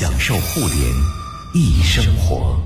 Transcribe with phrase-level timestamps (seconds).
[0.00, 0.80] 享受互联
[1.52, 2.58] 易生活。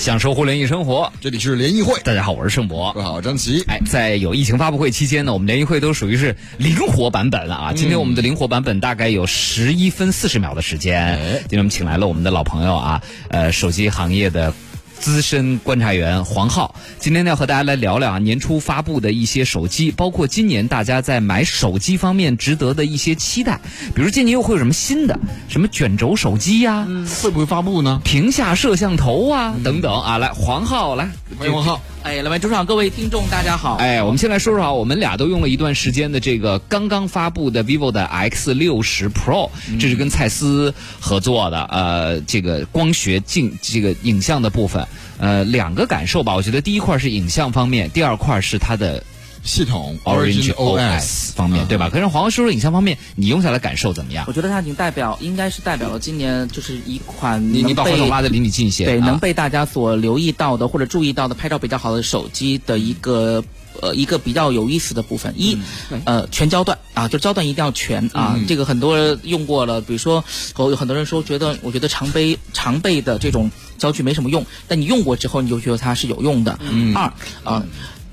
[0.00, 2.00] 享受互联易生活，这里是联谊会。
[2.00, 2.92] 大家好，我是盛博。
[2.92, 3.62] 各位好，张琪。
[3.68, 7.72] 哎，在有疫情发布会期间呢，我们联谊会都属于是灵活版本了啊。
[7.72, 11.16] 今天我们的灵活版本大概有十一分四十秒的时间。
[11.42, 14.52] 今天我们请来了我们的老朋友啊，呃，手机行业的。
[15.00, 23.60] 资深观察员黄浩，今天呢要和大家来聊聊啊年初发布的一些手机，包括今年大家在买手机方面值得的一些期待，
[23.94, 26.86] 比如今年又会有什么新的，什么卷轴手机呀，
[27.22, 28.00] 会不会发布呢？
[28.04, 31.80] 屏下摄像头啊等等啊，来黄浩来，欢迎黄浩。
[32.02, 33.74] 哎，老板主场各位听众大家好。
[33.76, 44.86] 哎，我们先来说说啊，我们俩都用了一段时间的这个刚刚发布的 vivo 的 X 六十 Pro，这是跟蔡司合作的，呃，这个光学镜这个影像的部分。
[45.18, 49.02] 呃，两个感受吧，我觉得第一块是影像方面，第二块是它的
[49.42, 51.88] 系统 Orange OS 方面，对吧？
[51.90, 54.24] 可是黄哥说说影像方面，你用下来感受怎么样？
[54.28, 63.42] 我觉得它已经代表，应该是代表了今年就是一款你你把话筒拉的离你近一些，对，能被大家所留意到的或者注意到的拍照比较好的手机的一个。
[63.80, 65.56] 呃，一个比较有意思的部分，一，
[66.04, 68.36] 呃，全焦段啊，就焦段一定要全啊。
[68.48, 70.24] 这个很多人用过了，比如说，
[70.56, 76.58] 有很多人说觉得，我觉得常备常备的这种焦距没什么用，但你用过之后，你就觉得它是有用的。
[76.92, 77.12] 二
[77.44, 77.62] 啊，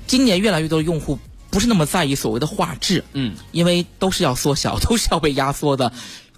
[0.06, 1.18] 今年越来越多的用户
[1.50, 5.92] 不是那么在意所谓的画质，嗯，因为都是要缩小， 都是要被压缩的。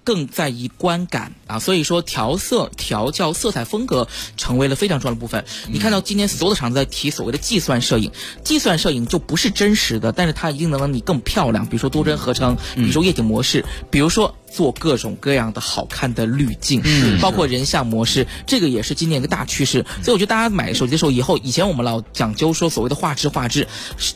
[0.05, 5.45] 更在意观感啊，所以说调色、调教、色彩风格成为了非常重要的部分。
[5.71, 8.11] 你看到今年所有的厂子在提所谓的计算摄影，
[8.43, 11.67] 计算摄影就不是真实的，但是它一定能让你更漂亮。
[11.67, 14.35] 比如说多帧合成，比如说夜景模式，比如说。
[14.51, 16.83] 做各种各样的好看的滤镜，
[17.21, 19.85] 包括人像模式，这个也是今年一个大趋势。
[20.03, 23.67] 所以我觉得大家买手机的时候，以后以前我们老讲究说所谓的画质画质，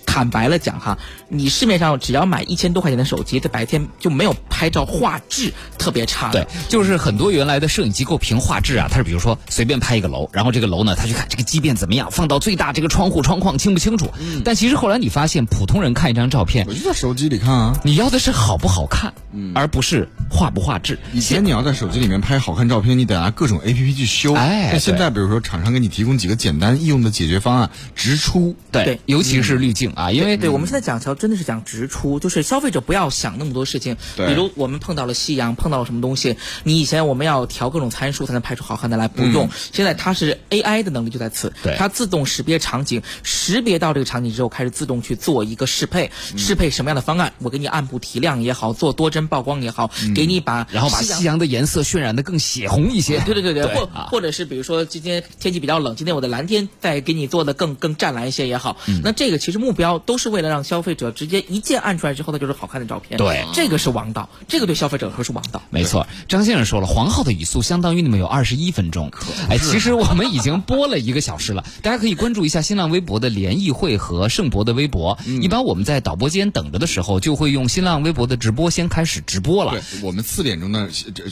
[0.07, 6.45] 坦白了讲哈，你市面上只要买一千多块钱的手机，在白天就没有拍照画质特别差的。
[6.45, 14.11] 对，就是很多原来的摄影机构评画质啊，它是比如说随便拍一个楼，然后这个楼呢，他去看这个畸变怎么样，放到最大，这个窗户窗框清不清楚。
[14.45, 19.13] 但其实后来你发现，普通人看一张照片，我就在手机里看啊，你要的是好不好看，
[19.55, 20.09] 而不是。
[20.33, 20.99] 画不画质？
[21.13, 24.33] 以前你要在手机里面拍好看照片，你得拿各种 A P P 去修。
[24.35, 28.57] 哎，但现在比如说厂商给你提供几个简单易用的解决方案，直出。
[28.71, 33.99] 对，尤其是滤镜啊，因为对我们现在讲桥真的是讲直出，就是消费者不要想那么多事情。
[34.17, 34.29] 对。
[34.29, 39.51] 比如我们碰到了夕阳，碰到了什么东西，你以前我们要调各种参数才能拍出好看的来，不用。
[39.73, 51.01] 现在它是 A I 的能力就在此，对，它自动识别场景，识别到这个场景之后，开始自动去做一个适配，适配什么样的方案，我给你暗部提亮也好，做多帧曝光也好，给你把然后把。
[51.13, 63.19] 夕阳的颜色渲染的更血红一些，对对对对，或或者是比如说今天天气比较冷，今天我的蓝天再给你做的更更湛蓝一些也好，那这个其实目标都是为了让消费者直接一键按出来之后，它就是好看的照片。
[63.19, 65.61] 对，这个是王道，这个对消费者说是王道。
[65.71, 69.11] 没错，张先生说了，黄浩的语速相当于你们有二十一分钟。
[69.51, 75.19] 哎，其实我们已经播了一个小时了， 大家可以关注一下新浪微博的联谊会和盛博的微博。
[75.43, 79.73] 一般我们在导播间等着的时候，就会用新浪微博的直播先开始直播了。
[79.73, 80.89] 对，我们四点钟呢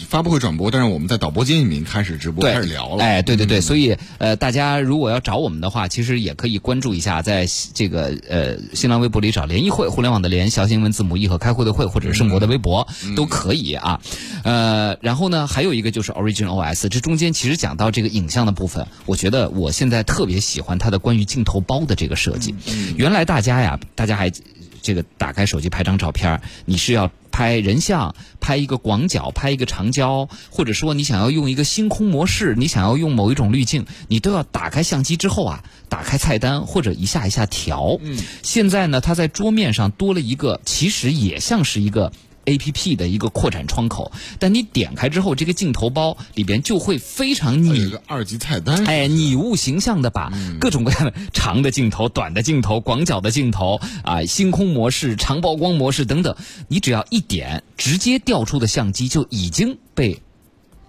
[0.08, 0.40] 发布会。
[0.40, 3.04] 转播，但是我们在导播间里面开始直播，开始聊了。
[3.04, 14.00] 哎，对对对，所以呃，大家如果要找我们的话，其实也可以关注一下，在这个呃新浪微博里找联谊会，互联网的联，小新闻字母 E 和开会的会，或者是盛博的微博都可以啊。
[14.44, 22.54] 呃，然后呢，还有一个就是 Origin OS，这中间其实讲到这个影像的部分，我觉得我现在特别喜欢它的关于镜头包的这个设计。
[22.96, 24.32] 原来大家呀，大家还
[24.80, 27.10] 这个打开手机拍张照片，你是要。
[27.32, 37.98] 拍人像，拍一个广角，拍一个长焦，或者说你想要用一个星空模式，你想要用某一种滤镜，你都要打开相机之后啊，打开菜单或者一下一下调。
[38.00, 42.12] 嗯，现在呢，它在桌面上多了一个，其实也像是一个。
[42.50, 56.34] A P P 的一个扩展窗口，但你点开之后，这个镜头包里边就会非常拟一个二级菜单，哎，拟物形象的把各种各样的长的镜头、短的镜头、广角的镜头啊、星空模式、长曝光模式等等，
[56.66, 60.20] 你只要一点，直接调出的相机就已经被。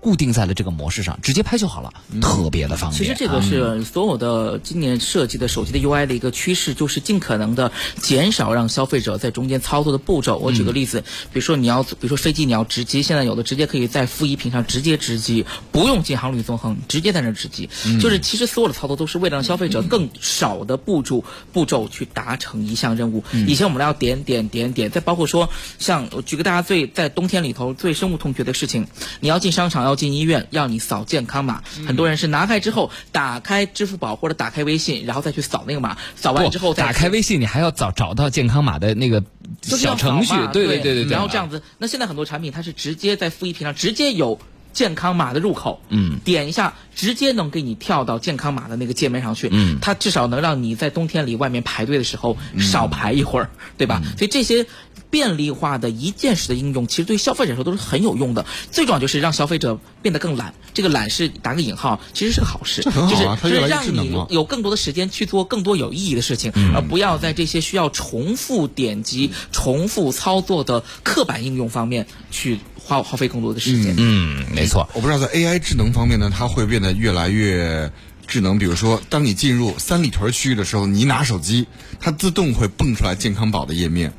[0.02, 2.98] 固定在了这个模式上，直接拍就好了，特别的方便。
[2.98, 7.72] 其实这个是所有的今年设计的手机的 UI 的一个趋势，就是尽可能的
[8.02, 10.40] 减少让消费者在中间操作的步骤。
[10.40, 17.70] 我举个例子，比如说你要，比如说飞机你要直机，现在有的直接可以在负一屏上直接直机，不用进航旅纵横，直接在那直机。
[18.02, 23.24] 就是其实所有的操作都是为了让消费者更少的步骤步骤去达成一项任务。
[23.46, 28.88] 以前我们要点点点点，再包括说像我举个大家最在冬天里头最深恶痛绝的事情，
[29.20, 29.91] 你要进商场要。
[29.92, 31.62] 要进医院，要你扫健康码。
[31.86, 35.98] 很多人是拿开之后，打开支付宝或者打开微信，然后再去扫那个码。
[36.16, 39.22] 扫完之后，打开微信，你还要找找到健康码的那个
[39.62, 40.34] 小程序。
[40.54, 41.12] 对对对对对。
[41.12, 44.40] 然后这样子，那现在很多产品它是直接在付一屏上直接有。
[44.74, 54.02] 健康码的入口，嗯，点一下，直接能给你跳到健康码的那个界面上去，嗯，它至少能让你在冬天里外面排队的时候少排一会儿，对吧？
[54.18, 54.66] 所以这些
[55.10, 58.46] 便利化的一键式的应用，其实对消费者来说都是很有用的。
[58.72, 72.60] 最重要就是让消费者变得更懒，这个懒是打个引号，其实是个好事，就是就是让你有更多的时间去做更多有意义的事情，而不要在这些需要重复点击、重复操作的刻板应用方面去。
[72.84, 73.96] 花耗费更多的时间。
[73.98, 74.90] 嗯，没错。
[74.94, 77.92] 我不知道在 AI 智能方面呢，它会变得越来越
[78.28, 78.58] 智能。
[78.60, 81.68] 比如说，当你进入三里屯区域的时候，你一拿手机，
[82.00, 84.14] 它自动会蹦出来健康宝的页面。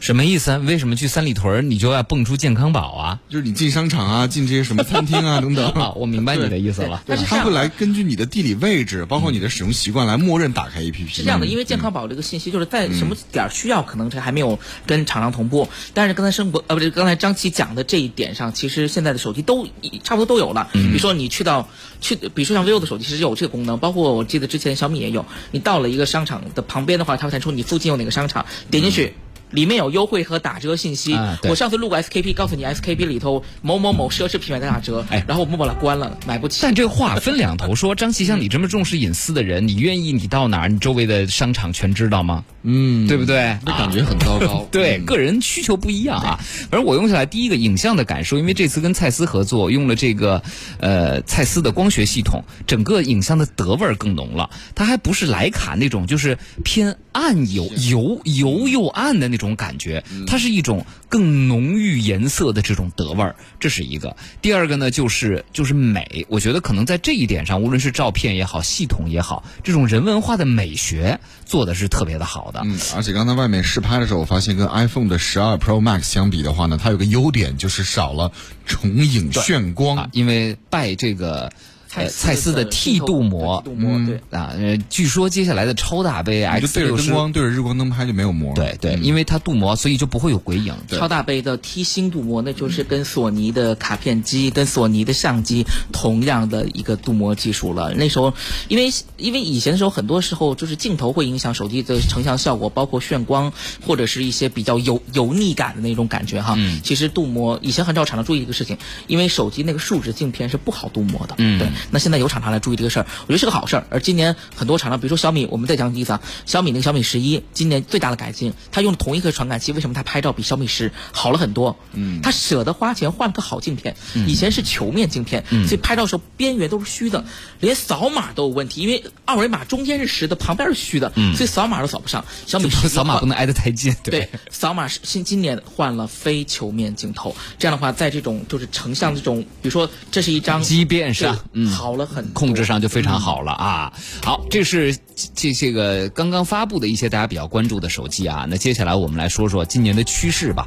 [0.00, 0.56] 什么意思？
[0.56, 3.20] 为什么去三里屯你就要蹦出健康宝啊？
[3.28, 5.70] 就是你进商场啊， 进这些什么餐厅啊等等。
[5.78, 7.02] 啊，我明白你的意思了。
[7.06, 11.14] 但是它会来根据你的地理位置，包括你的使用习惯来默认打开 APP。
[11.14, 15.68] 是这样的，因为健康宝这个信息就是在什么点需要，可能这还没有跟厂商同步。
[15.92, 19.66] 但是刚才生活呃不是刚才张琪讲的这一点上，其实现在的手机都
[20.02, 20.70] 差不多都有了。
[20.72, 21.68] 比如说你去到
[22.00, 25.26] 去，比如说像 vivo 的手机其实有这个功能，包括我记得之前小米也有。
[25.50, 29.12] 你到了一个商场的旁边的话，它会弹出你附近有哪个商场，点进去。
[29.50, 31.16] 里面有优惠和打折信息。
[31.48, 36.60] 我上次录过 SKP，告诉你 SKP 里头某某某奢侈品牌在打折，哎，然后我默默了关了，买不起。
[36.62, 42.44] 但这话分两头说，张琪像你这么重视隐私的人，你愿意你到哪儿，你周围的商场全知道吗？
[42.62, 43.58] 嗯，对不对？
[43.64, 44.66] 那感觉很糟糕。
[44.72, 46.40] 对，个人需求不一样啊。
[46.70, 50.42] 而我用下来第一个影像的感受，因为这次跟蔡司合作，用了这个
[50.78, 54.50] 呃蔡司的光学系统，整个影像的德味儿更浓了。
[54.74, 60.04] 它还不是徕卡那种，就是偏暗油油油又暗的那种感觉。
[60.26, 64.16] 它是一种更浓郁颜色的这种德味儿，这是一个。
[64.40, 66.26] 第二个呢，就是就是美。
[66.28, 72.60] 我觉得可能在这一点上，无论是照片也好，系统也好，这种人文化的美学做的是特别的好的。
[72.64, 78.30] 嗯，而且刚才外面试拍的时候，我发现跟 iPhone 的十二 Pro Max 相比的话呢，它有个优点就是少了
[78.66, 81.50] 重影炫光，因为拜这个。
[81.92, 90.72] 蔡蔡司的 T 镀膜，对啊，呃，据说接下来的超大杯 X 对着灯光对着日光灯拍就没有膜，对对，因为它镀膜，所以就不会有鬼影。
[90.88, 97.92] 超大杯的 T 星镀膜，那就是跟索尼的卡片机、跟索尼的相机同样的一个镀膜技术了。
[97.94, 98.34] 那时候，
[98.68, 103.52] 因为因为以前的时候，很多时候就是镜头会影响手机的成像效果，包括眩光
[103.84, 106.56] 或者是一些比较油油腻感的那种感觉哈。
[106.84, 108.78] 其实镀膜以前很少常常注意一个事情，
[109.08, 111.34] 因为手机那个树脂镜片是不好镀膜的。
[111.38, 111.68] 嗯，对。
[111.90, 113.86] 那现在有厂商来注意这个事儿，我觉得是个好事儿。
[113.90, 121.78] 而今年很多厂商，比如说小米，我们再讲例子啊，小米那个小米十一，今年最大的改进，它用同一个传感器，为什么它拍照比小米十好了很多？
[121.92, 123.96] 嗯，它舍得花钱换个好镜片，
[124.26, 127.24] 以前是球面镜片，所以拍照时候边缘都是虚的，
[127.60, 132.24] 连扫码都有问题，因为二维码中间是实的，旁边是虚的，所以扫码都扫不上。
[132.46, 142.06] 小米扫码不能挨得太近，对，扫码是新今年换了非球面镜头，这样的话，在这种就是成像这种，比如说这是一张畸变上，嗯，好了。
[142.10, 143.92] 很控制上就非常好了啊！
[144.24, 144.98] 好，这是
[145.34, 148.46] 这这个刚刚发布的一些大家比较关注的手机啊。
[148.50, 150.66] 那接下来我们来说说今年的趋势吧。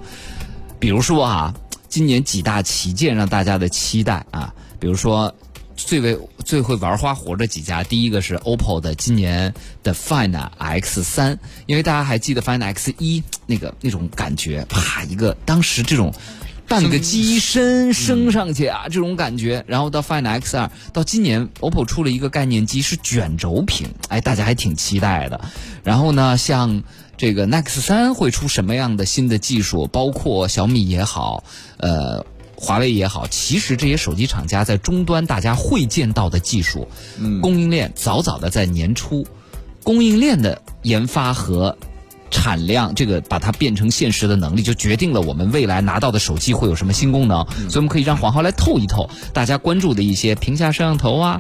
[0.79, 1.53] 比如说啊，
[1.89, 5.35] 今年几大旗舰让大家的期待啊，比如说
[5.75, 9.53] 最为最会玩花活的几家，第一个是 OPPO 的今年
[9.83, 16.13] 的 Find X 三，因为大家还记得 Find X 一那个那种感觉，啪一个当时这种。
[16.67, 19.63] 半个机身升上去啊，这种感觉。
[19.67, 25.41] 然后到 Find X 二到今年 OPPO 出了一个概念机是卷轴屏，哎，大家还挺期待的。
[25.83, 26.83] 然后呢，像
[27.17, 29.87] 这个 Nex 三会出什么样的新的技术？
[29.87, 31.43] 包括小米也好，
[31.77, 36.87] 呃，华为也好，其实这些手机厂家在终端大家会见到的技术，
[37.41, 39.27] 供应链早早的在年初，
[39.83, 41.77] 供应链的研发和。
[42.33, 47.45] 产量这个把它变成现实的能力，就决定了我们未来拿到的手机会有什么新功能。
[47.69, 51.39] 所以我们可以让黄浩来透一透大家关注的一些屏下摄像头啊、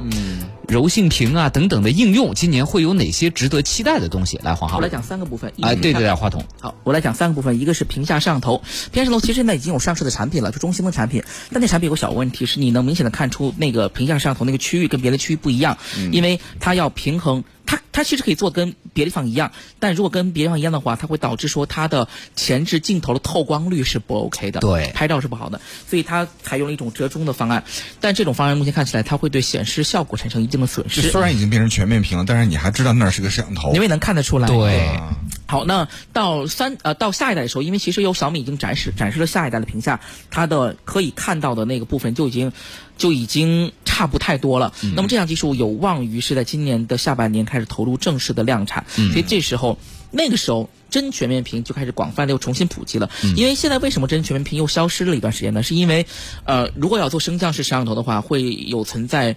[0.67, 4.39] 柔性屏啊等等的应用，今年会有哪些值得期待的东西？
[4.43, 5.51] 来，黄浩，我来讲三个部分。
[5.61, 6.45] 哎，对对对，话筒。
[6.61, 7.59] 好，我来讲三个部分。
[7.59, 8.59] 一个是屏下摄像头，
[8.91, 11.23] 屏下摄像头其实现在已经有上市的产品了，就中兴的产品。
[11.51, 15.77] 但那产品有个小问题，是你能明显的看出那个屏下摄像头那个区域跟别的区域不一样，
[16.11, 17.43] 因为它要平衡
[17.75, 17.81] 它。
[17.93, 27.63] 它其实可以做跟别的地方一样，但如果跟别的地方一样的话，它会导致说它的前置镜头的透光率是不 OK 的，对拍照是不好的，所以它采用了一种折中的方案，
[28.01, 31.03] 但这种方案目前看起来它会对显示效果产生一定的损失。
[31.03, 33.79] 虽然已经变成全面屏了，但是你还知道那儿是个摄像头因。
[33.79, 34.47] 为能看得出来。
[34.47, 34.89] 对，
[35.45, 42.51] 好，那到三呃到下一代的时候，因为其实有小米已经展示展示了下一代的屏下，它的可以看到的那个部分就已经
[42.97, 44.73] 就已经差不太多了。
[44.95, 49.77] 那么这项技术有望于是在今年的下半年开始投入正式的量产，所以这时候
[50.11, 50.69] 那个时候。
[50.93, 55.63] 真全面屏就开始广泛的又重新普及了，因为现在为什么真全面屏又消失了一段时间呢？
[55.63, 56.05] 是因为，
[56.45, 59.35] 呃，如果要做升降式摄像头的话，会有存在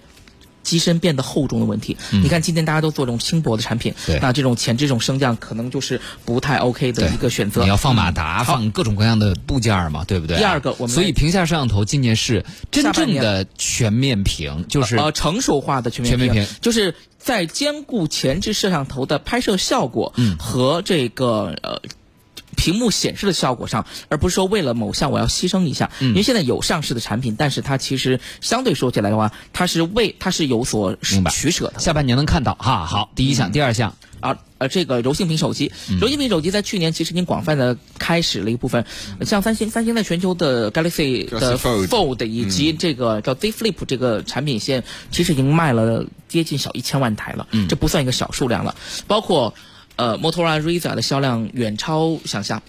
[0.67, 1.95] 机身变得厚重的问题。
[2.11, 7.63] 你看今天大家都做这种轻薄的产品，对那这种前置这种升降可能就是不太 OK 的一个选择。
[7.63, 10.37] 你要放马达，放各种各样的部件儿嘛，对不对？
[10.37, 21.81] 第二个我们所以屏下摄像头今年是真正的全面屏，就是呃成熟化的全面全面屏就是在兼顾前置摄像头的拍摄效果和这个呃。
[22.57, 30.97] 屏幕显示的效果上，而不是说为了某项我要牺牲一下，因为现在有上市的产品，但是它其实相对说起来的话，它是为它是有所
[31.31, 31.79] 取舍的。
[31.79, 32.85] 下半年能看到哈。
[32.85, 35.71] 好，第一项，第二项，啊，呃，这个柔性屏手机，
[36.01, 38.83] 柔性屏手机在去年其实已经广泛的开始了一部分，
[39.21, 49.53] 像三星，三星在全球的 Galaxy 的 Fold 以及这个叫 Z Flip 这个产品线，其实已经卖了接近小一千万台了，这不算一个小数量了，包括。
[49.97, 52.61] 呃，Motorola Razr 的销量远超想象，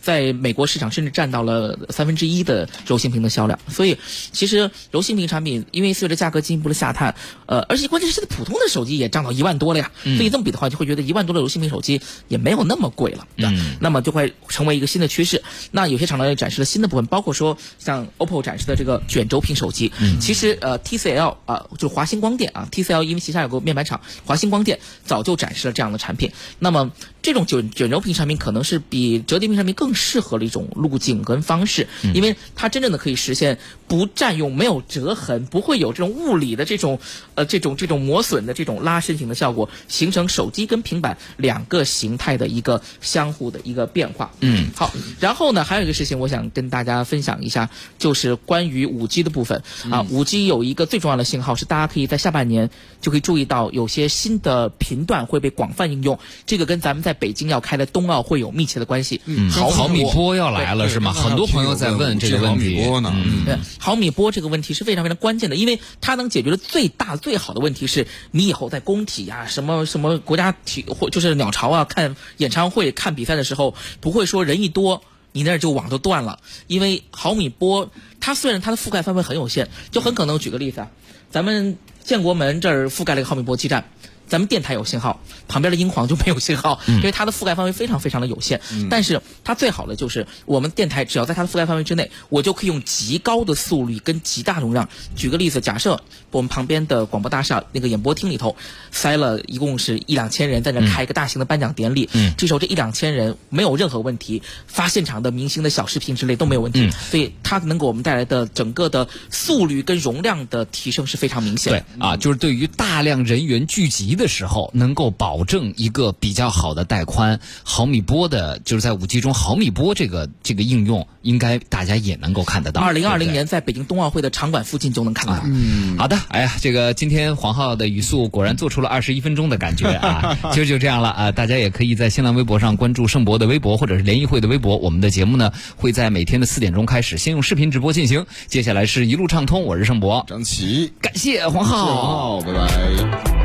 [0.00, 3.58] 在美国市场甚至占到了三分之一的柔性屏的销量。
[3.68, 3.96] 所以，
[4.32, 7.14] 其实柔性屏产品因为随着价格进一步的下探，
[7.46, 9.90] 呃，而且关键是现在普通的手机也涨到一万多了呀。
[10.02, 13.26] 所以这么比的话，就会觉得一万多的柔性屏手机也没有那么贵了。
[13.36, 15.42] 嗯，那么就会成为一个新的趋势。
[15.70, 19.92] 那有些厂商也展示了新的部分，包括说像 OPPO 展示的这个卷轴屏手机。
[20.00, 26.30] 嗯，其实呃 TCL 啊、就华星光电啊，TCL 因为旗下有个面板厂华星光电早就展示了这样的产品。
[26.58, 26.90] 那么
[27.22, 36.98] 这种卷卷轴屏产品可能是比折叠屏产品更适合的一种路径跟方式，因为它真正的可以实现不占用、没有折痕、不会有这种物理的这种
[37.34, 44.32] 呃这种这种磨损的这种拉伸型的效果，形成手机跟平板两个形态的一个相互的一个变化。
[44.40, 50.06] 嗯，好，然后呢，还有一个事情我想跟大家分享一下，就是关于五 G 的部分啊。
[50.10, 59.20] 五 G 有一个最重要的信号是，大家可以在下半年就可以注意到有些新的频段会被广泛应用，这个跟咱们在北京要开的冬奥会有密切的关系。
[59.24, 61.12] 嗯，毫米波波要来了是吗？
[61.12, 62.84] 很多朋友在问这个问毫题米。
[62.86, 63.12] 波呢？
[63.14, 75.02] 嗯对，毫米波这个问题是非常非常关键的，因为它能解决的最大最好的问题是你以后在工体呀、什么什么国家体或就是鸟巢啊看演唱会、看比赛的时候，不会说人一多。
[75.32, 77.88] 你那儿就网就断了，因为毫米波
[78.18, 80.90] 它虽然它的覆盖范围很有限，就很可能举个例子啊，
[81.30, 83.92] 咱们建国门这儿覆盖了一个毫米波基站，
[84.30, 88.60] 咱们电台有信号，旁边的英皇就没有信号，因为它的覆盖范围非常非常的有限。
[88.88, 94.88] 但是它最好的就是我们电台只要在它的覆盖范围之内，我就可以用极高的速率跟极大容量。
[95.16, 98.54] 举个例子，假设我们旁边的广播大厦那个演播厅里头
[98.92, 112.06] 塞了一共是一两千人在那开一个大型的颁奖典礼，嗯这时候这一两千人没有任何问题，发现场的明星的小视频之类都没有问题，嗯所以它能给我们带来的整个的速率跟容量的提升是非常明显的对。
[112.06, 117.40] 啊，就是对于大量人员聚集的时候，能够保证一个比较好的带宽。
[117.64, 122.82] 毫米波的，就是在五 G 中毫米波这个这个应用，应该大家也能够看得到。
[122.82, 125.40] 二零二零年在北京冬奥会的场馆附近就能看到。
[125.44, 142.40] 嗯，好的，哎呀，这个今天黄浩的语速果然做出了二十一分钟的感觉啊， 其实就这样了啊，大家也可以在新浪微博上关注盛博的微博或者是联谊会的微博，我们的节目呢会在每天的四点钟开始，先用视频直播进行，接下来是一路畅通，我是盛博，张琪，感谢黄浩。
[142.40, 143.39] 好，拜拜。